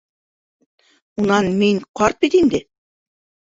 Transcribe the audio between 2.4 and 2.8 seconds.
инде.